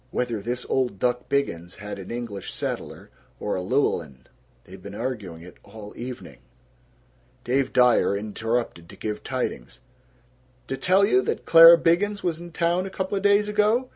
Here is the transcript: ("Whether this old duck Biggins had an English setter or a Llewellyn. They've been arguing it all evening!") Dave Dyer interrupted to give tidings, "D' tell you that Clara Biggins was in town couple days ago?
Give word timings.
("Whether 0.09 0.39
this 0.41 0.65
old 0.67 0.97
duck 0.97 1.29
Biggins 1.29 1.75
had 1.75 1.99
an 1.99 2.09
English 2.09 2.51
setter 2.51 3.11
or 3.39 3.53
a 3.55 3.61
Llewellyn. 3.61 4.25
They've 4.63 4.81
been 4.81 4.95
arguing 4.95 5.43
it 5.43 5.57
all 5.61 5.93
evening!") 5.95 6.39
Dave 7.43 7.71
Dyer 7.71 8.17
interrupted 8.17 8.89
to 8.89 8.95
give 8.95 9.21
tidings, 9.23 9.79
"D' 10.65 10.73
tell 10.75 11.05
you 11.05 11.21
that 11.21 11.45
Clara 11.45 11.77
Biggins 11.77 12.23
was 12.23 12.39
in 12.39 12.51
town 12.51 12.89
couple 12.89 13.19
days 13.19 13.47
ago? 13.47 13.89